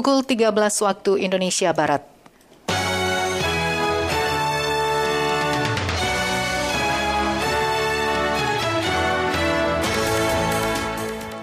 [0.00, 2.00] Pukul 13 waktu Indonesia Barat.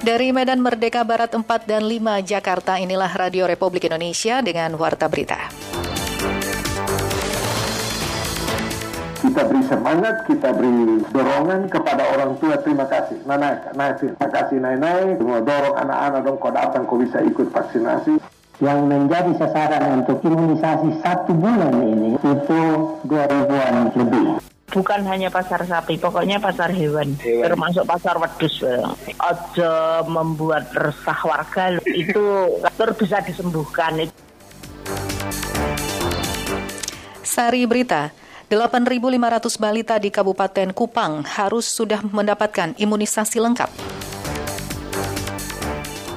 [0.01, 5.53] Dari Medan Merdeka Barat 4 dan 5 Jakarta, inilah Radio Republik Indonesia dengan Warta Berita.
[9.17, 12.57] kita beri semangat, kita beri dorongan kepada orang tua.
[12.65, 13.21] Terima kasih.
[13.21, 15.13] Nana, nah, terima kasih Nai-Nai.
[15.21, 18.36] dorong anak-anak dong kau datang, kau bisa ikut vaksinasi.
[18.57, 22.61] Yang menjadi sasaran untuk imunisasi satu bulan ini itu
[23.05, 24.41] 2000-an lebih
[24.77, 27.43] bukan hanya pasar sapi, pokoknya pasar hewan, hewan.
[27.49, 28.61] termasuk pasar wedus.
[29.17, 32.25] Aja membuat resah warga itu
[32.77, 34.05] terus bisa disembuhkan.
[37.25, 38.13] Sari Berita,
[38.53, 43.96] 8.500 balita di Kabupaten Kupang harus sudah mendapatkan imunisasi lengkap.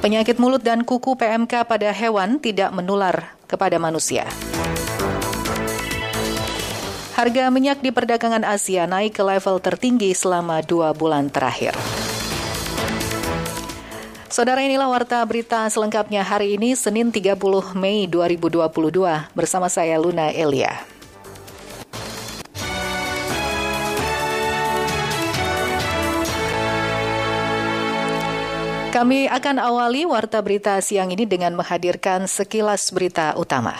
[0.01, 4.25] Penyakit mulut dan kuku PMK pada hewan tidak menular kepada manusia.
[7.13, 11.77] Harga minyak di perdagangan Asia naik ke level tertinggi selama dua bulan terakhir.
[14.25, 17.37] Saudara inilah warta berita selengkapnya hari ini Senin 30
[17.77, 18.57] Mei 2022
[19.37, 20.81] bersama saya Luna Elia.
[28.91, 33.71] Kami akan awali warta berita siang ini dengan menghadirkan sekilas berita utama.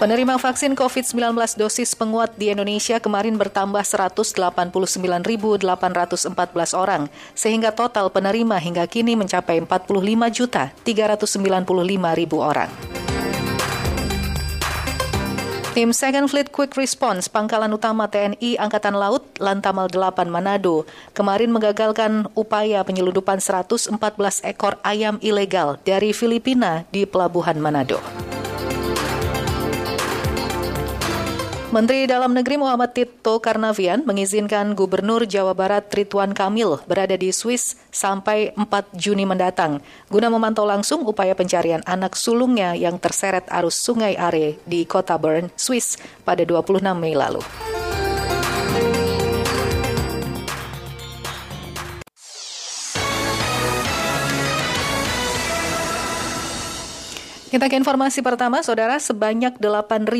[0.00, 4.72] Penerima vaksin COVID-19 dosis penguat di Indonesia kemarin bertambah 189.814
[6.72, 12.72] orang, sehingga total penerima hingga kini mencapai 45.395.000 orang.
[15.74, 20.86] Tim Second Fleet Quick Response Pangkalan Utama TNI Angkatan Laut Lantamal 8 Manado
[21.18, 23.90] kemarin mengagalkan upaya penyelundupan 114
[24.46, 27.98] ekor ayam ilegal dari Filipina di Pelabuhan Manado.
[31.74, 37.74] Menteri Dalam Negeri Muhammad Tito Karnavian mengizinkan Gubernur Jawa Barat Ridwan Kamil berada di Swiss
[37.90, 44.14] sampai 4 Juni mendatang guna memantau langsung upaya pencarian anak sulungnya yang terseret arus Sungai
[44.14, 47.42] Are di kota Bern, Swiss pada 26 Mei lalu.
[57.54, 60.10] Kita ke informasi pertama, Saudara, sebanyak 8.500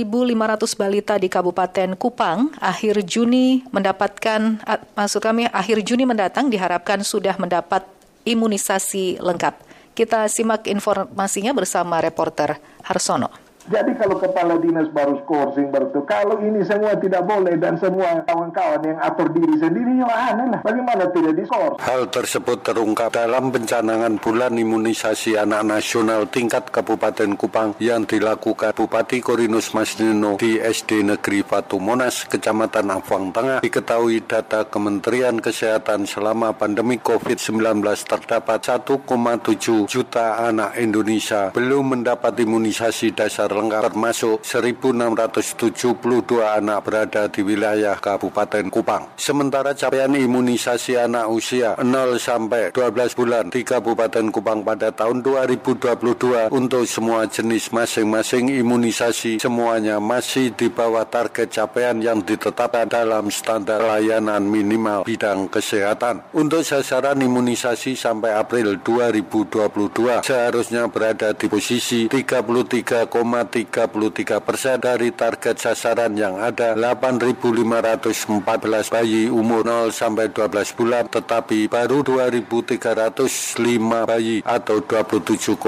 [0.78, 4.62] balita di Kabupaten Kupang akhir Juni mendapatkan,
[4.95, 7.91] maksud kami akhir Juni mendatang diharapkan sudah mendapat
[8.22, 9.50] imunisasi lengkap.
[9.99, 12.55] Kita simak informasinya bersama reporter
[12.87, 13.44] Harsono.
[13.64, 18.20] Jadi kalau kepala dinas baru skorsing baru itu, kalau ini semua tidak boleh dan semua
[18.28, 20.60] kawan-kawan yang atur diri sendiri, ya aneh lah.
[20.60, 21.80] Bagaimana tidak diskors?
[21.80, 29.24] Hal tersebut terungkap dalam pencanangan bulan imunisasi anak nasional tingkat Kabupaten Kupang yang dilakukan Bupati
[29.24, 33.64] Korinus Masnino di SD Negeri Batu Monas, Kecamatan Afang Tengah.
[33.64, 43.16] Diketahui data Kementerian Kesehatan selama pandemi COVID-19 terdapat 1,7 juta anak Indonesia belum mendapat imunisasi
[43.16, 49.15] dasar lengkap termasuk 1.672 anak berada di wilayah Kabupaten Kupang.
[49.15, 56.50] Sementara capaian imunisasi anak usia 0 sampai 12 bulan di Kabupaten Kupang pada tahun 2022
[56.50, 63.78] untuk semua jenis masing-masing imunisasi semuanya masih di bawah target capaian yang ditetapkan dalam standar
[63.78, 66.26] layanan minimal bidang kesehatan.
[66.34, 73.06] Untuk sasaran imunisasi sampai April 2022 seharusnya berada di posisi 33,
[73.47, 81.69] 33 persen dari target sasaran yang ada 8.514 bayi umur 0 sampai 12 bulan tetapi
[81.69, 85.60] baru 2.305 bayi atau 27,1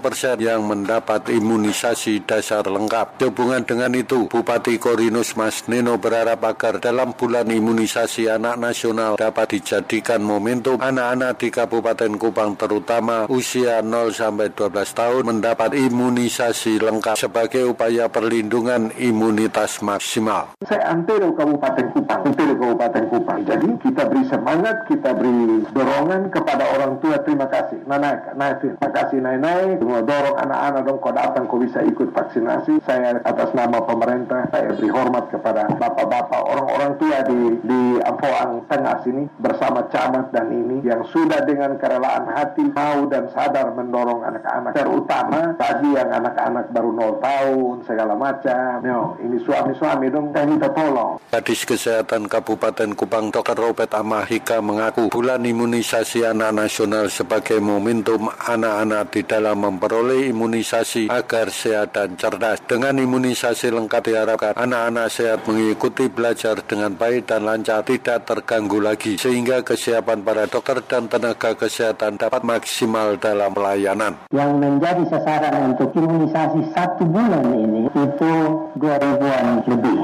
[0.00, 3.22] persen yang mendapat imunisasi dasar lengkap.
[3.22, 9.56] Sehubungan dengan itu, Bupati Korinus Mas Nino berharap agar dalam bulan imunisasi anak nasional dapat
[9.56, 17.03] dijadikan momentum anak-anak di Kabupaten Kupang terutama usia 0 sampai 12 tahun mendapat imunisasi lengkap
[17.04, 20.56] lengkap sebagai upaya perlindungan imunitas maksimal.
[20.64, 23.44] Saya antero Kabupaten Kupang, antero Kabupaten Kupang.
[23.44, 27.20] Jadi kita beri semangat, kita beri dorongan kepada orang tua.
[27.20, 27.84] Terima kasih.
[27.84, 29.84] Nana, nah, terima kasih Nai-Nai.
[29.84, 32.80] Dorong anak-anak dong kau datang kau bisa ikut vaksinasi.
[32.88, 39.04] Saya atas nama pemerintah, saya beri hormat kepada bapak-bapak orang-orang tua di di Ampoang Tengah
[39.04, 44.72] sini bersama camat dan ini yang sudah dengan kerelaan hati mau dan sadar mendorong anak-anak
[44.72, 48.80] terutama bagi yang anak-anak baru nol tahun segala macam.
[48.80, 51.18] Yo, ini suami-suami dong saya minta tolong.
[51.28, 53.58] Kadis Kesehatan Kabupaten Kupang Dr.
[53.58, 61.50] Robert Amahika mengaku bulan imunisasi anak nasional sebagai momentum anak-anak di dalam memperoleh imunisasi agar
[61.50, 62.62] sehat dan cerdas.
[62.64, 69.18] Dengan imunisasi lengkap diharapkan anak-anak sehat mengikuti belajar dengan baik dan lancar tidak terganggu lagi
[69.18, 74.12] sehingga kesiapan para dokter dan tenaga kesehatan dapat maksimal dalam pelayanan.
[74.30, 78.32] Yang menjadi sasaran untuk imunisasi satu bulan ini itu
[78.76, 79.98] 2000-an lebih.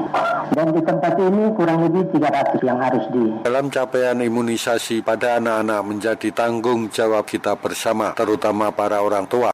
[0.51, 3.25] Dan di tempat ini kurang lebih 300 yang harus di.
[3.45, 9.53] Dalam capaian imunisasi pada anak-anak menjadi tanggung jawab kita bersama, terutama para orang tua.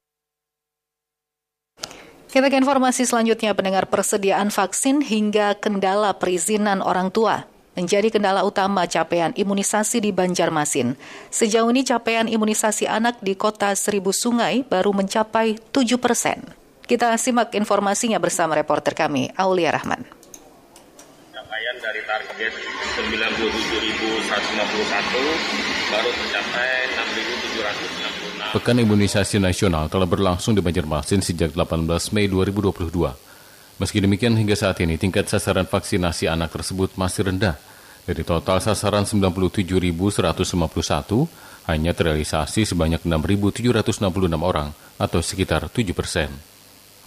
[2.31, 7.43] Kita ke informasi selanjutnya, pendengar persediaan vaksin hingga kendala perizinan orang tua
[7.77, 10.97] menjadi kendala utama capaian imunisasi di Banjarmasin.
[11.29, 16.66] Sejauh ini capaian imunisasi anak di kota Seribu Sungai baru mencapai 7 persen.
[16.87, 20.07] Kita simak informasinya bersama reporter kami, Aulia Rahman.
[21.35, 22.55] Capaian dari target
[22.95, 24.31] 97.151
[25.91, 28.55] baru tercapai 6.766.
[28.55, 32.71] Pekan Imunisasi Nasional telah berlangsung di Banjarmasin sejak 18 Mei 2022.
[33.83, 37.59] Meski demikian, hingga saat ini tingkat sasaran vaksinasi anak tersebut masih rendah.
[38.07, 40.07] Dari total sasaran 97.151,
[41.67, 46.56] hanya terrealisasi sebanyak 6.766 orang atau sekitar 7 persen.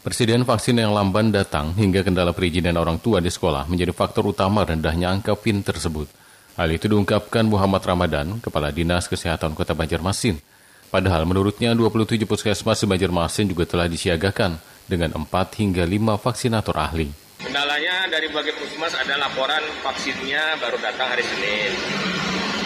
[0.00, 4.64] Persediaan vaksin yang lamban datang hingga kendala perizinan orang tua di sekolah menjadi faktor utama
[4.64, 6.08] rendahnya angka PIN tersebut.
[6.56, 10.40] Hal itu diungkapkan Muhammad Ramadan, Kepala Dinas Kesehatan Kota Banjarmasin.
[10.88, 14.56] Padahal menurutnya 27 puskesmas di Banjarmasin juga telah disiagakan
[14.88, 17.12] dengan 4 hingga 5 vaksinator ahli.
[17.36, 22.09] Kendalanya dari bagian puskesmas ada laporan vaksinnya baru datang hari Senin.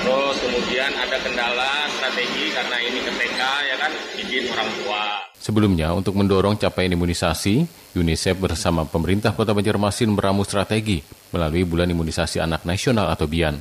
[0.04, 5.02] Terus kemudian ada kendala strategi karena ini ke TK ya kan izin orang tua.
[5.40, 7.64] Sebelumnya, untuk mendorong capaian imunisasi,
[7.96, 11.00] UNICEF bersama pemerintah Kota Banjarmasin meramu strategi
[11.32, 13.56] melalui Bulan Imunisasi Anak Nasional atau BIAN.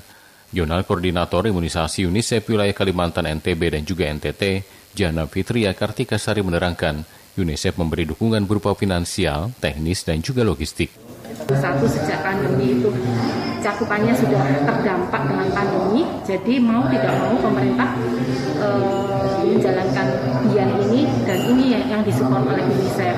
[0.52, 7.08] Jurnal Koordinator Imunisasi UNICEF Wilayah Kalimantan NTB dan juga NTT, Jana Fitria Kartika Sari menerangkan,
[7.40, 10.92] UNICEF memberi dukungan berupa finansial, teknis, dan juga logistik.
[11.50, 12.88] Satu sejak pandemi itu
[13.64, 17.96] cakupannya sudah terdampak dengan pandemi, jadi mau tidak mau pemerintah
[18.60, 18.68] e,
[19.48, 20.08] menjalankan
[20.52, 23.16] bian ini dan ini yang, yang disupport oleh UNICEF.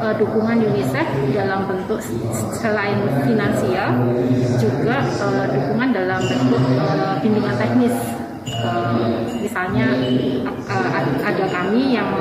[0.00, 1.06] E, dukungan UNICEF
[1.36, 2.00] dalam bentuk
[2.56, 3.88] selain finansial
[4.56, 6.86] juga e, dukungan dalam bentuk e,
[7.20, 7.96] bimbingan teknis
[9.42, 9.90] misalnya
[11.24, 12.14] ada kami yang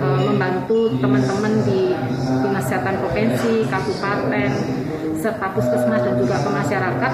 [0.00, 1.92] membantu teman-teman di
[2.40, 4.50] dinas kesehatan provinsi, kabupaten,
[5.18, 7.12] serta puskesmas dan juga ke masyarakat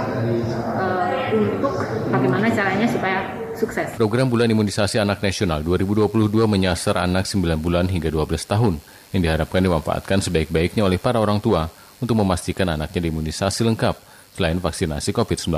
[1.35, 1.75] untuk
[2.12, 3.19] bagaimana caranya supaya
[3.56, 3.89] sukses.
[3.97, 8.75] Program Bulan Imunisasi Anak Nasional 2022 menyasar anak 9 bulan hingga 12 tahun
[9.15, 11.71] yang diharapkan dimanfaatkan sebaik-baiknya oleh para orang tua
[12.03, 13.95] untuk memastikan anaknya diimunisasi lengkap
[14.35, 15.55] selain vaksinasi COVID-19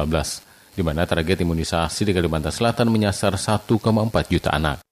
[0.76, 3.80] di mana target imunisasi di Kalimantan Selatan menyasar 1,4
[4.28, 4.85] juta anak.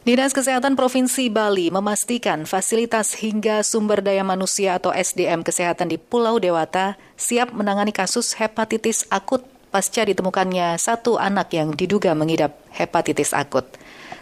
[0.00, 6.40] Dinas Kesehatan Provinsi Bali memastikan fasilitas hingga sumber daya manusia atau SDM kesehatan di Pulau
[6.40, 13.68] Dewata siap menangani kasus hepatitis akut pasca ditemukannya satu anak yang diduga mengidap hepatitis akut.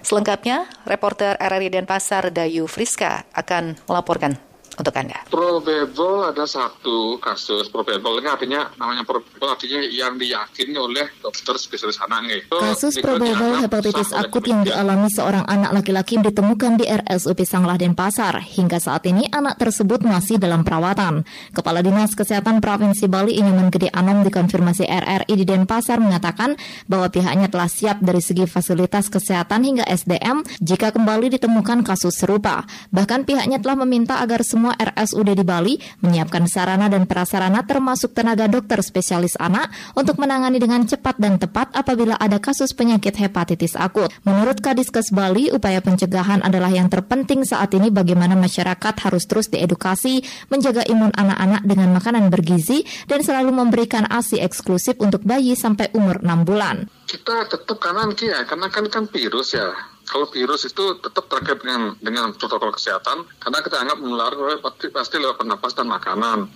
[0.03, 4.35] Selengkapnya, reporter RRI Denpasar Dayu Friska akan melaporkan
[4.79, 5.27] untuk Anda?
[5.29, 11.99] Probable ada satu kasus probable ini artinya namanya probable artinya yang diyakini oleh dokter spesialis
[12.01, 12.41] anak nih.
[12.49, 18.41] Kasus probable hepatitis akut yang dialami seorang anak laki-laki ditemukan di RSUP Sanglah Denpasar.
[18.41, 21.27] Hingga saat ini anak tersebut masih dalam perawatan.
[21.53, 26.55] Kepala Dinas Kesehatan Provinsi Bali Inyoman Gede Anom dikonfirmasi RRI di Denpasar mengatakan
[26.87, 32.65] bahwa pihaknya telah siap dari segi fasilitas kesehatan hingga SDM jika kembali ditemukan kasus serupa.
[32.95, 38.13] Bahkan pihaknya telah meminta agar semua semua RSUD di Bali menyiapkan sarana dan prasarana termasuk
[38.13, 43.73] tenaga dokter spesialis anak untuk menangani dengan cepat dan tepat apabila ada kasus penyakit hepatitis
[43.81, 44.13] akut.
[44.29, 50.21] Menurut Kadiskes Bali, upaya pencegahan adalah yang terpenting saat ini bagaimana masyarakat harus terus diedukasi,
[50.53, 56.21] menjaga imun anak-anak dengan makanan bergizi, dan selalu memberikan ASI eksklusif untuk bayi sampai umur
[56.21, 56.93] 6 bulan.
[57.09, 59.73] Kita tetap kanan ya, karena kan kan virus ya
[60.09, 64.33] kalau virus itu tetap terkait dengan dengan protokol kesehatan karena kita anggap menular
[64.65, 66.49] pasti, pasti lewat pernapas dan makanan.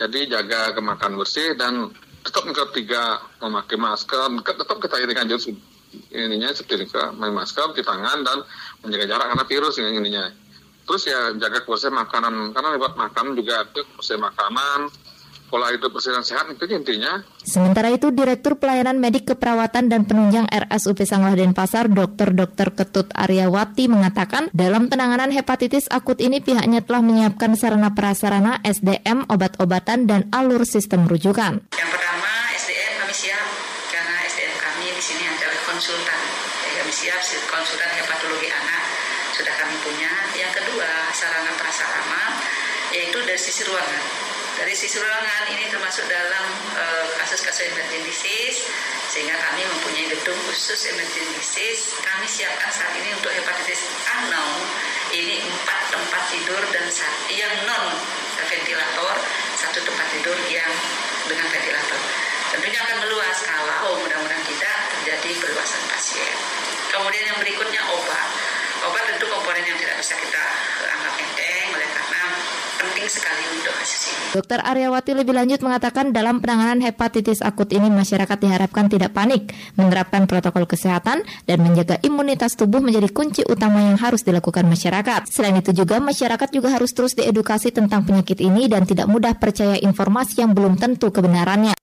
[0.00, 1.92] Jadi jaga kemakan bersih dan
[2.24, 5.52] tetap ketiga memakai masker, tetap kita irikan jauh
[6.14, 8.38] ininya setirika memakai masker di tangan dan
[8.86, 10.24] menjaga jarak karena virus ini ininya.
[10.86, 14.90] Terus ya jaga kebersihan makanan karena lewat makan juga itu kebersihan makanan
[15.50, 17.26] pola hidup bersih dan sehat itu intinya.
[17.42, 22.30] Sementara itu, Direktur Pelayanan Medik Keperawatan dan Penunjang RSUP Sanglah Denpasar, Dr.
[22.30, 22.70] Dr.
[22.78, 30.06] Ketut Aryawati mengatakan, dalam penanganan hepatitis akut ini pihaknya telah menyiapkan sarana prasarana SDM, obat-obatan,
[30.06, 31.66] dan alur sistem rujukan.
[31.74, 33.46] Yang pertama, SDM kami siap
[33.90, 36.20] karena SDM kami di sini adalah konsultan.
[36.62, 38.82] Jadi kami siap konsultan hepatologi anak
[39.34, 40.12] sudah kami punya.
[40.38, 42.22] Yang kedua, sarana prasarana
[42.94, 44.29] yaitu dari sisi ruangan.
[44.60, 46.46] Dari sisi ruangan ini termasuk dalam
[47.16, 48.68] kasus-kasus uh, emergency disease
[49.08, 51.96] sehingga kami mempunyai gedung khusus emergency disease.
[52.04, 53.88] Kami siapkan saat ini untuk hepatitis
[54.20, 54.60] unknown
[55.16, 56.84] ini empat tempat tidur dan
[57.32, 57.96] yang non
[58.44, 59.16] ventilator,
[59.56, 60.72] satu tempat tidur yang
[61.24, 62.00] dengan ventilator.
[62.52, 66.36] Tentunya akan meluas kalau mudah-mudahan tidak terjadi perluasan pasien.
[66.92, 68.28] Kemudian yang berikutnya obat.
[68.80, 70.44] Obat tentu komponen yang tidak bisa kita
[70.88, 72.22] anggap enteng oleh karena
[72.80, 74.20] penting sekali untuk kasus ini.
[74.30, 80.24] Dokter Aryawati lebih lanjut mengatakan dalam penanganan hepatitis akut ini masyarakat diharapkan tidak panik, menerapkan
[80.24, 85.28] protokol kesehatan dan menjaga imunitas tubuh menjadi kunci utama yang harus dilakukan masyarakat.
[85.28, 89.76] Selain itu juga masyarakat juga harus terus diedukasi tentang penyakit ini dan tidak mudah percaya
[89.76, 91.79] informasi yang belum tentu kebenarannya.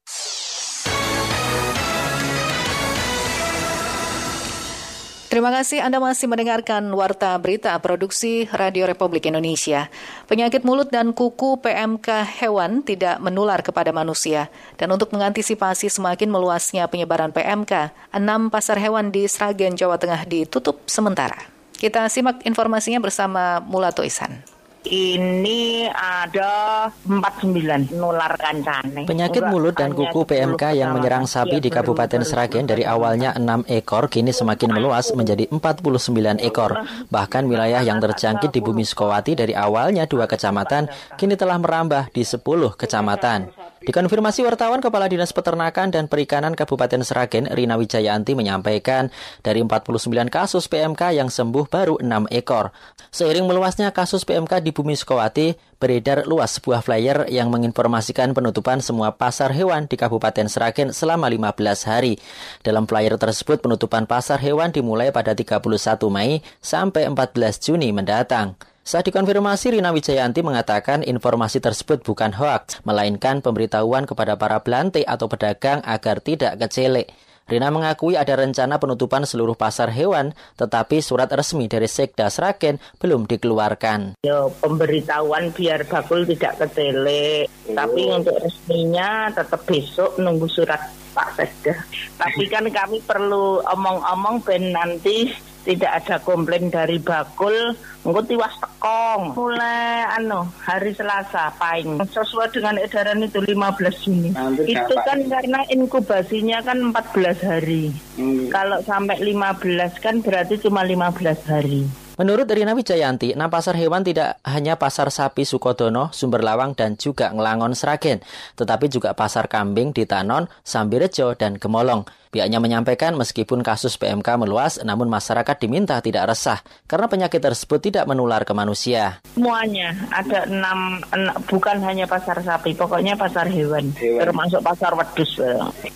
[5.37, 9.85] Terima kasih Anda masih mendengarkan Warta Berita Produksi Radio Republik Indonesia.
[10.25, 14.49] Penyakit mulut dan kuku PMK hewan tidak menular kepada manusia.
[14.81, 20.81] Dan untuk mengantisipasi semakin meluasnya penyebaran PMK, enam pasar hewan di Sragen, Jawa Tengah ditutup
[20.89, 21.37] sementara.
[21.77, 24.56] Kita simak informasinya bersama Mulato Isan
[24.87, 29.03] ini ada 49 nular kancane.
[29.03, 34.07] Penyakit mulut dan kuku PMK yang menyerang sapi di Kabupaten Sragen dari awalnya 6 ekor
[34.07, 36.87] kini semakin meluas menjadi 49 ekor.
[37.11, 40.87] Bahkan wilayah yang terjangkit di Bumi Sukowati dari awalnya dua kecamatan
[41.19, 42.39] kini telah merambah di 10
[42.79, 43.56] kecamatan.
[43.87, 49.07] Dikonfirmasi wartawan Kepala Dinas Peternakan dan Perikanan Kabupaten Sragen, Rina Wijayanti menyampaikan
[49.39, 52.75] dari 49 kasus PMK yang sembuh baru 6 ekor.
[53.15, 59.15] Seiring meluasnya kasus PMK di Bumi Sukowati, beredar luas sebuah flyer yang menginformasikan penutupan semua
[59.15, 62.19] pasar hewan di Kabupaten Sragen selama 15 hari.
[62.67, 65.63] Dalam flyer tersebut penutupan pasar hewan dimulai pada 31
[66.11, 68.59] Mei sampai 14 Juni mendatang.
[68.87, 75.27] Saat dikonfirmasi, Rina Wijayanti mengatakan informasi tersebut bukan hoaks, melainkan pemberitahuan kepada para belantik atau
[75.27, 77.11] pedagang agar tidak kecelek.
[77.51, 83.27] Rina mengakui ada rencana penutupan seluruh pasar hewan, tetapi surat resmi dari Sekda Sragen belum
[83.27, 84.23] dikeluarkan.
[84.23, 87.75] Yo, pemberitahuan biar bakul tidak kecelek, oh.
[87.75, 90.79] tapi untuk resminya tetap besok nunggu surat
[91.11, 91.75] Pak Sekda.
[92.15, 95.27] Tapi kan kami perlu omong-omong ben nanti
[95.67, 97.75] tidak ada komplain dari bakul
[98.07, 99.35] engko tiwas tekong.
[99.35, 104.31] Mulai anu hari Selasa paing sesuai dengan edaran itu 15 Juni.
[104.63, 107.91] Itu kan karena inkubasinya kan 14 hari.
[108.17, 108.49] Hmm.
[108.49, 111.85] kalau sampai 15 kan berarti cuma 15 hari.
[112.17, 117.29] Menurut Rina Wijayanti, enam pasar hewan tidak hanya pasar sapi Sukodono, Sumber Lawang, dan juga
[117.29, 118.25] Ngelangon Sragen,
[118.57, 122.09] tetapi juga pasar kambing di Tanon, Sambirejo, dan Gemolong.
[122.27, 128.05] Pihaknya menyampaikan meskipun kasus PMK meluas, namun masyarakat diminta tidak resah karena penyakit tersebut tidak
[128.09, 129.23] menular ke manusia.
[129.31, 134.21] Semuanya ada enam, enam bukan hanya pasar sapi, pokoknya pasar hewan, hewan.
[134.27, 135.39] termasuk pasar wedus.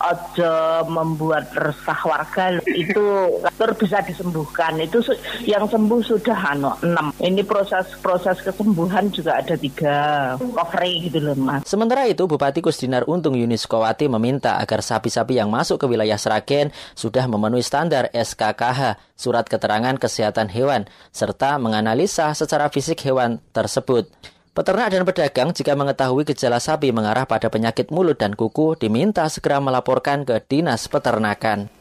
[0.01, 0.55] Ojo
[0.87, 4.77] membuat resah warga itu terus bisa disembuhkan.
[4.79, 5.03] Itu
[5.43, 7.11] yang sembuh sudah ano, enam.
[7.17, 9.95] Ini proses proses kesembuhan juga ada tiga
[10.37, 11.65] covery gitu loh mas.
[11.65, 16.69] Sementara itu Bupati Kusdinar Untung Yunis Kowati meminta agar sapi-sapi yang masuk ke wilayah Sragen
[16.93, 24.05] sudah memenuhi standar SKKH, Surat Keterangan Kesehatan Hewan, serta menganalisa secara fisik hewan tersebut.
[24.53, 29.63] Peternak dan pedagang jika mengetahui gejala sapi mengarah pada penyakit mulut dan kuku diminta segera
[29.63, 31.80] melaporkan ke Dinas Peternakan.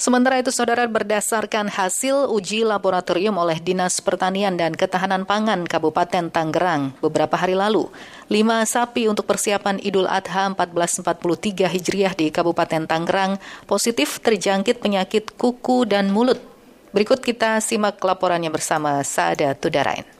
[0.00, 6.96] Sementara itu, saudara berdasarkan hasil uji laboratorium oleh Dinas Pertanian dan Ketahanan Pangan Kabupaten Tangerang
[7.04, 7.84] beberapa hari lalu,
[8.32, 13.36] lima sapi untuk persiapan Idul Adha 1443 Hijriah di Kabupaten Tangerang
[13.68, 16.40] positif terjangkit penyakit kuku dan mulut.
[16.96, 20.19] Berikut kita simak laporannya bersama Saada Tudarain.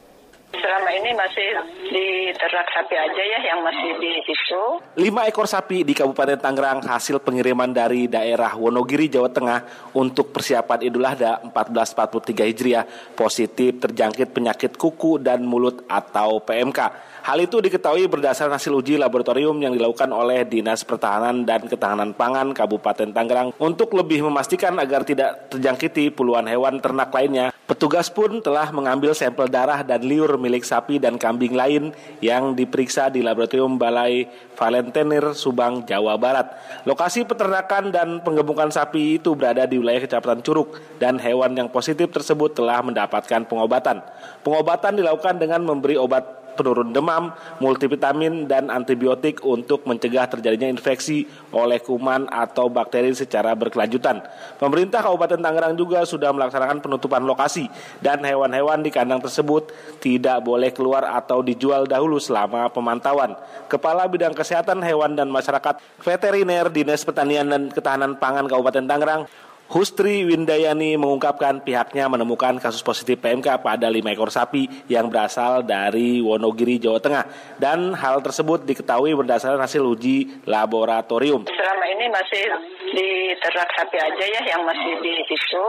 [0.51, 1.49] Selama ini masih
[1.95, 4.63] di ternak sapi aja ya yang masih di situ.
[4.99, 9.61] Lima ekor sapi di Kabupaten Tangerang hasil pengiriman dari daerah Wonogiri, Jawa Tengah
[9.95, 17.10] untuk persiapan Idul Adha 1443 Hijriah positif terjangkit penyakit kuku dan mulut atau PMK.
[17.21, 22.57] Hal itu diketahui berdasarkan hasil uji laboratorium yang dilakukan oleh Dinas Pertahanan dan Ketahanan Pangan
[22.57, 27.53] Kabupaten Tangerang untuk lebih memastikan agar tidak terjangkiti puluhan hewan ternak lainnya.
[27.69, 31.93] Petugas pun telah mengambil sampel darah dan liur milik sapi dan kambing lain
[32.25, 36.51] yang diperiksa di Laboratorium Balai Valentenir, Subang, Jawa Barat.
[36.89, 42.11] Lokasi peternakan dan penggemukan sapi itu berada di wilayah Kecamatan Curug dan hewan yang positif
[42.11, 44.03] tersebut telah mendapatkan pengobatan.
[44.41, 47.33] Pengobatan dilakukan dengan memberi obat penurun demam,
[47.65, 51.25] multivitamin, dan antibiotik untuk mencegah terjadinya infeksi
[51.57, 54.21] oleh kuman atau bakteri secara berkelanjutan.
[54.61, 57.73] Pemerintah Kabupaten Tangerang juga sudah melaksanakan penutupan lokasi
[58.05, 59.73] dan hewan-hewan di kandang tersebut
[60.05, 63.33] tidak boleh keluar atau dijual dahulu selama pemantauan.
[63.73, 69.25] Kepala Bidang Kesehatan Hewan dan Masyarakat Veteriner Dinas Pertanian dan Ketahanan Pangan Kabupaten Tangerang
[69.71, 76.19] Hustri Windayani mengungkapkan pihaknya menemukan kasus positif PMK pada lima ekor sapi yang berasal dari
[76.19, 77.25] Wonogiri, Jawa Tengah.
[77.55, 81.47] Dan hal tersebut diketahui berdasarkan hasil uji laboratorium.
[81.47, 82.45] Selama ini masih
[82.91, 85.67] di ternak sapi aja ya yang masih di situ.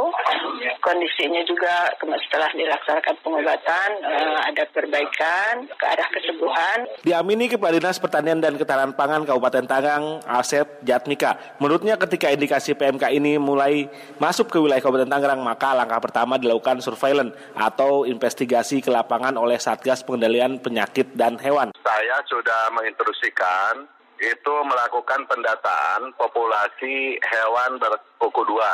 [0.82, 6.90] Kondisinya juga setelah dilaksanakan pengobatan eh, ada perbaikan ke arah kesembuhan.
[7.06, 11.38] Diamini Kepala Dinas Pertanian dan Ketahanan Pangan Kabupaten Tangerang, Asep Jatmika.
[11.62, 16.80] Menurutnya ketika indikasi PMK ini mulai masuk ke wilayah Kabupaten Tangerang, maka langkah pertama dilakukan
[16.80, 21.74] surveillance atau investigasi ke lapangan oleh Satgas Pengendalian Penyakit dan Hewan.
[21.84, 23.86] Saya sudah menginstruksikan
[24.22, 28.70] itu melakukan pendataan populasi hewan berkuku dua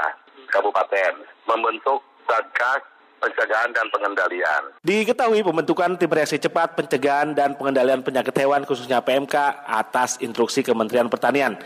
[0.51, 2.83] kabupaten, membentuk satgas
[3.17, 4.63] pencegahan dan pengendalian.
[4.85, 11.09] Diketahui pembentukan tim reaksi cepat pencegahan dan pengendalian penyakit hewan khususnya PMK atas instruksi Kementerian
[11.09, 11.57] Pertanian.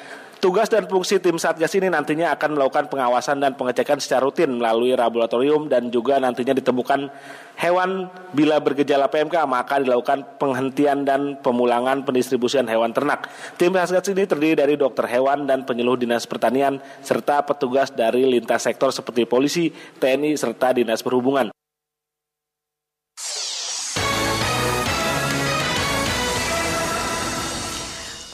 [0.41, 4.98] Tugas dan fungsi tim Satgas ini nantinya akan melakukan pengawasan dan pengecekan secara rutin melalui
[4.98, 7.13] laboratorium dan juga nantinya ditemukan
[7.62, 13.29] hewan bila bergejala PMK maka dilakukan penghentian dan pemulangan pendistribusian hewan ternak.
[13.62, 18.65] Tim Satgas ini terdiri dari dokter hewan dan penyuluh dinas pertanian serta petugas dari lintas
[18.65, 19.69] sektor seperti polisi,
[20.01, 21.53] TNI serta dinas perhubungan.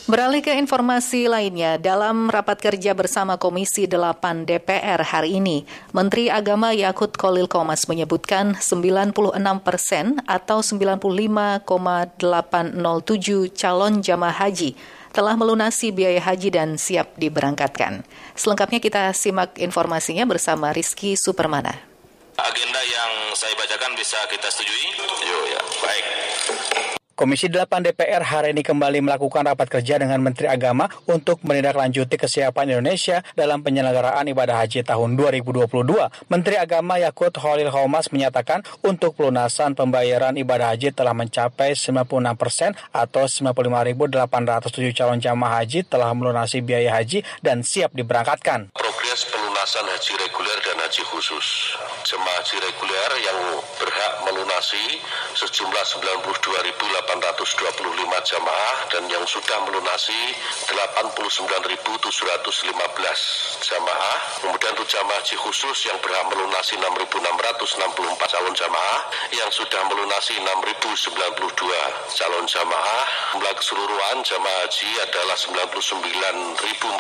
[0.07, 6.71] Beralih ke informasi lainnya, dalam rapat kerja bersama Komisi 8 DPR hari ini, Menteri Agama
[6.71, 9.11] Yakut Kolil Komas menyebutkan 96
[9.67, 11.59] persen atau 95,807
[13.51, 14.79] calon jamaah haji
[15.11, 18.07] telah melunasi biaya haji dan siap diberangkatkan.
[18.31, 21.83] Selengkapnya kita simak informasinya bersama Rizky Supermana.
[22.39, 24.87] Agenda yang saya bacakan bisa kita setujui?
[25.03, 26.05] Yuk ya, baik.
[27.17, 32.77] Komisi 8 DPR hari ini kembali melakukan rapat kerja dengan Menteri Agama untuk menindaklanjuti kesiapan
[32.77, 35.65] Indonesia dalam penyelenggaraan ibadah haji tahun 2022.
[36.29, 42.05] Menteri Agama Yakut Holil Homas menyatakan untuk pelunasan pembayaran ibadah haji telah mencapai 96
[42.37, 48.69] persen atau 95.807 calon jamaah haji telah melunasi biaya haji dan siap diberangkatkan.
[48.77, 51.73] Progres pelunasan haji reguler dan haji khusus.
[52.07, 55.03] Jemaah haji reguler yang berhak melunasi
[55.35, 55.83] sejumlah
[56.23, 60.15] 92.800 825 jamaah dan yang sudah melunasi
[60.71, 62.07] 89.715
[63.59, 64.17] jamaah.
[64.39, 69.03] Kemudian untuk jamaah haji khusus yang berhak melunasi 6.664 calon jamaah
[69.35, 71.11] yang sudah melunasi 6.092
[72.15, 73.03] calon jamaah.
[73.35, 76.95] Jumlah keseluruhan jamaah haji adalah 99.489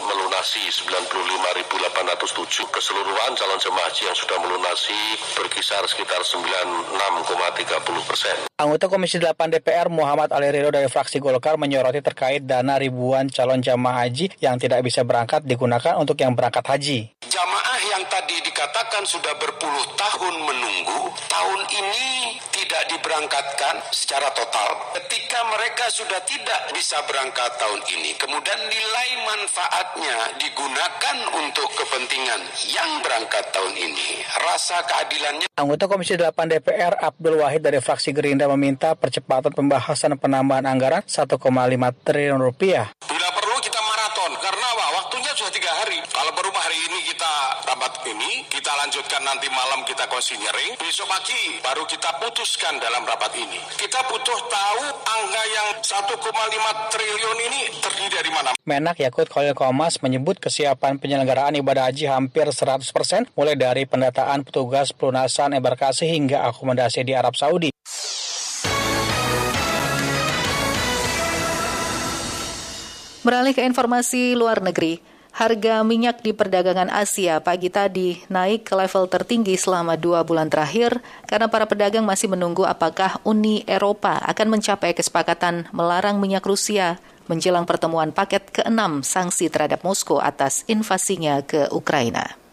[0.00, 4.98] melunasi 95.807 keseluruhan calon jamaah haji yang sudah melunasi
[5.38, 8.36] berkisar sekitar 96,30 persen.
[8.58, 13.60] Anggota Komisi 8 DPR Muhammad Ali Ridho dari fraksi Golkar menyoroti terkait dana ribuan calon
[13.62, 16.98] jamaah haji yang tidak bisa berangkat digunakan untuk yang berangkat haji.
[17.26, 24.94] Jamaah yang tadi dikatakan sudah berpuluh tahun menunggu, tahun ini tidak diberangkatkan secara total.
[24.98, 32.90] Ketika mereka sudah tidak bisa berangkat tahun ini, kemudian nilai manfaatnya digunakan untuk kepentingan yang
[33.02, 35.46] berangkat tahun ini, rasa keadilannya.
[35.54, 41.38] Anggota Komisi 8 DPR Abdul Wahid dari fraksi Gerindra meminta percepatan pembahasan penambahan anggaran 1,5
[42.04, 42.90] triliun rupiah.
[48.80, 53.60] Lanjutkan nanti malam kita konsinyering, besok pagi baru kita putuskan dalam rapat ini.
[53.78, 58.50] Kita butuh tahu angka yang 1,5 triliun ini terdiri dari mana.
[58.66, 64.90] Menak Yakut Khalil Komas menyebut kesiapan penyelenggaraan ibadah haji hampir 100% mulai dari pendataan petugas
[64.90, 67.70] pelunasan embarkasi hingga akomodasi di Arab Saudi.
[73.24, 75.00] Beralih ke informasi luar negeri,
[75.34, 81.02] harga minyak di perdagangan Asia pagi tadi naik ke level tertinggi selama dua bulan terakhir
[81.26, 87.66] karena para pedagang masih menunggu apakah Uni Eropa akan mencapai kesepakatan melarang minyak Rusia menjelang
[87.66, 92.43] pertemuan paket ke-6 sanksi terhadap Moskow atas invasinya ke Ukraina.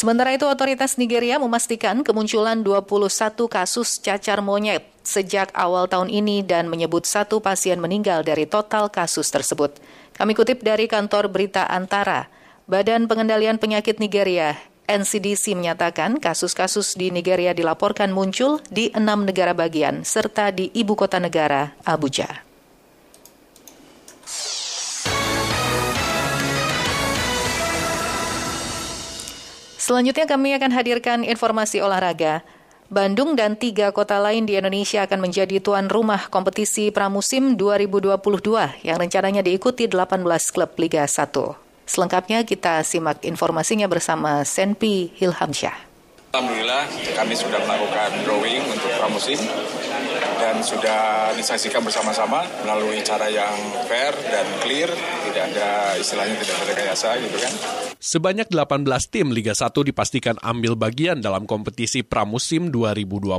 [0.00, 6.72] Sementara itu, otoritas Nigeria memastikan kemunculan 21 kasus cacar monyet sejak awal tahun ini dan
[6.72, 9.76] menyebut satu pasien meninggal dari total kasus tersebut.
[10.16, 12.32] Kami kutip dari kantor berita Antara,
[12.64, 14.56] Badan Pengendalian Penyakit Nigeria
[14.88, 21.20] NCDC menyatakan kasus-kasus di Nigeria dilaporkan muncul di enam negara bagian serta di ibu kota
[21.20, 22.49] negara, Abuja.
[29.90, 32.46] Selanjutnya kami akan hadirkan informasi olahraga.
[32.94, 38.96] Bandung dan tiga kota lain di Indonesia akan menjadi tuan rumah kompetisi pramusim 2022 yang
[39.02, 40.22] rencananya diikuti 18
[40.54, 41.34] klub Liga 1.
[41.90, 45.74] Selengkapnya kita simak informasinya bersama Senpi Hilhamsyah.
[46.38, 46.86] Alhamdulillah
[47.18, 49.42] kami sudah melakukan drawing untuk pramusim
[50.62, 53.52] sudah disaksikan bersama-sama melalui cara yang
[53.88, 54.90] fair dan clear,
[55.30, 57.54] tidak ada istilahnya tidak ada rekayasa gitu kan.
[58.00, 63.36] Sebanyak 18 tim Liga 1 dipastikan ambil bagian dalam kompetisi pramusim 2022.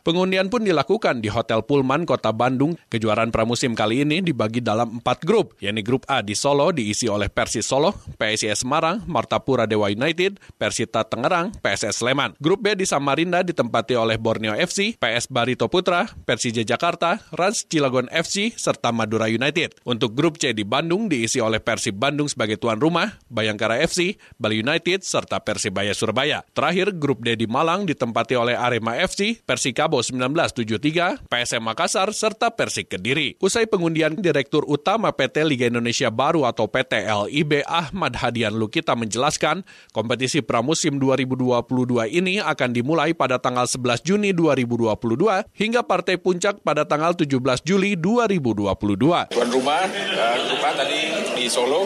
[0.00, 2.80] Pengundian pun dilakukan di Hotel Pullman Kota Bandung.
[2.88, 7.28] Kejuaraan pramusim kali ini dibagi dalam empat grup, yakni grup A di Solo diisi oleh
[7.28, 12.32] Persis Solo, PSIS Semarang, Martapura Dewa United, Persita Tangerang, PSS Sleman.
[12.40, 18.06] Grup B di Samarinda ditempati oleh Borneo FC, PS Barito Putra, Persija Jakarta, Rans Cilegon
[18.08, 19.82] FC, serta Madura United.
[19.84, 24.62] Untuk grup C di Bandung diisi oleh Persib Bandung sebagai tuan rumah, Bayangkara FC, Bali
[24.62, 26.46] United, serta Persibaya Surabaya.
[26.56, 32.94] Terakhir, grup D di Malang ditempati oleh Arema FC, Persikabo 1973, PSM Makassar, serta Persik
[32.96, 33.36] Kediri.
[33.42, 39.66] Usai pengundian Direktur Utama PT Liga Indonesia Baru atau PT LIB Ahmad Hadian Lukita menjelaskan,
[39.92, 46.88] kompetisi pramusim 2022 ini akan dimulai pada tanggal 11 Juni 2022 hingga partai puncak pada
[46.88, 49.34] tanggal 17 Juli 2022.
[49.34, 51.00] Tuan rumah, uh, tadi
[51.36, 51.84] di Solo,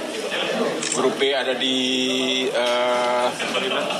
[0.95, 1.77] grup B ada di
[2.53, 3.27] uh,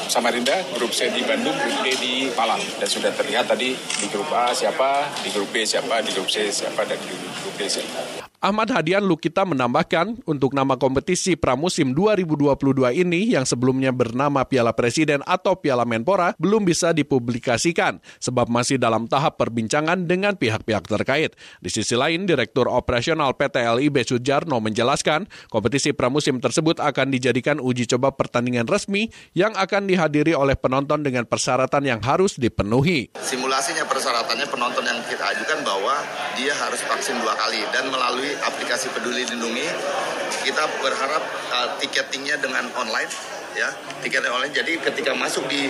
[0.07, 2.61] Samarinda, grup C di Bandung, grup D di Palang.
[2.79, 6.53] Dan sudah terlihat tadi di grup A siapa, di grup B siapa, di grup C
[6.53, 8.32] siapa, dan di grup D siapa.
[8.43, 15.23] Ahmad Hadian Lukita menambahkan, untuk nama kompetisi pramusim 2022 ini yang sebelumnya bernama Piala Presiden
[15.23, 21.39] atau Piala Menpora belum bisa dipublikasikan sebab masih dalam tahap perbincangan dengan pihak-pihak terkait.
[21.63, 27.87] Di sisi lain, Direktur Operasional PT LIB Sujarno menjelaskan, kompetisi pramusim tersebut akan dijadikan uji
[27.95, 29.07] coba pertandingan resmi
[29.39, 33.15] yang akan dihadiri oleh penonton dengan persyaratan yang harus dipenuhi.
[33.23, 35.95] Simulasinya persyaratannya penonton yang kita ajukan bahwa
[36.35, 39.69] dia harus vaksin dua kali dan melalui aplikasi Peduli Lindungi.
[40.43, 43.11] Kita berharap uh, tiketingnya dengan online
[43.55, 43.71] ya.
[44.01, 44.53] Tiket online.
[44.53, 45.69] Jadi ketika masuk di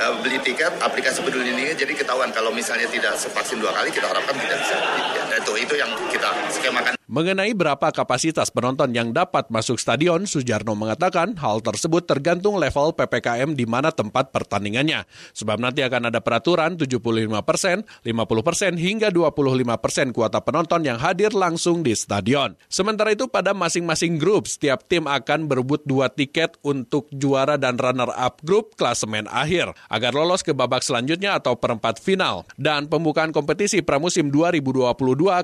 [0.00, 4.06] uh, beli tiket aplikasi peduli lindungi jadi ketahuan kalau misalnya tidak sevaksin dua kali kita
[4.06, 4.76] harapkan tidak bisa.
[5.14, 10.72] Ya, itu itu yang kita skemakan Mengenai berapa kapasitas penonton yang dapat masuk stadion, Sujarno
[10.72, 15.04] mengatakan hal tersebut tergantung level PPKM di mana tempat pertandingannya.
[15.36, 19.36] Sebab nanti akan ada peraturan 75 persen, 50 persen hingga 25
[19.84, 22.56] persen kuota penonton yang hadir langsung di stadion.
[22.72, 28.40] Sementara itu pada masing-masing grup, setiap tim akan berebut dua tiket untuk juara dan runner-up
[28.40, 32.48] grup klasemen akhir agar lolos ke babak selanjutnya atau perempat final.
[32.56, 34.88] Dan pembukaan kompetisi pramusim 2022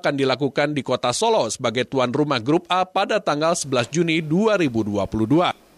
[0.01, 5.71] akan dilakukan di kota Solo sebagai tuan rumah grup A pada tanggal 11 Juni 2022.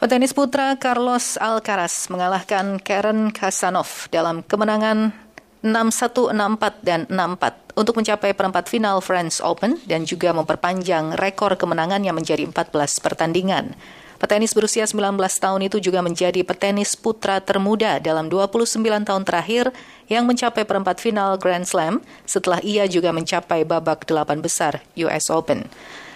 [0.00, 5.12] Petenis putra Carlos Alcaraz mengalahkan Karen Kasanov dalam kemenangan
[5.60, 12.16] 6-1, 6-4, dan 6-4 untuk mencapai perempat final French Open dan juga memperpanjang rekor kemenangannya
[12.16, 12.72] menjadi 14
[13.04, 13.76] pertandingan.
[14.20, 19.72] Petenis berusia 19 tahun itu juga menjadi petenis putra termuda dalam 29 tahun terakhir
[20.12, 25.64] yang mencapai perempat final Grand Slam setelah ia juga mencapai babak delapan besar US Open.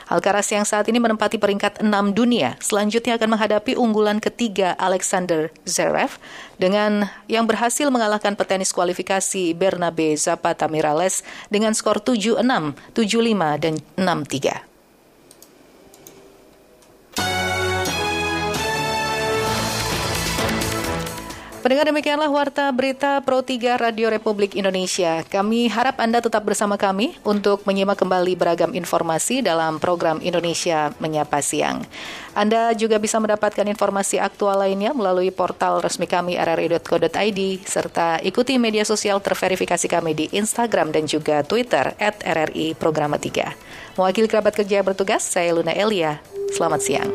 [0.04, 6.20] Alcaraz yang saat ini menempati peringkat 6 dunia selanjutnya akan menghadapi unggulan ketiga Alexander Zverev
[6.60, 12.36] dengan yang berhasil mengalahkan petenis kualifikasi Bernabe Zapata Miralles dengan skor 7-6,
[12.92, 14.73] 7-5, dan 6-3.
[21.64, 25.24] Pendengar demikianlah Warta Berita Pro 3 Radio Republik Indonesia.
[25.24, 31.40] Kami harap Anda tetap bersama kami untuk menyimak kembali beragam informasi dalam program Indonesia Menyapa
[31.40, 31.80] Siang.
[32.36, 38.84] Anda juga bisa mendapatkan informasi aktual lainnya melalui portal resmi kami rri.co.id serta ikuti media
[38.84, 43.96] sosial terverifikasi kami di Instagram dan juga Twitter at RRI Programa 3.
[43.96, 46.20] Mewakili kerabat kerja bertugas, saya Luna Elia.
[46.52, 47.08] Selamat siang.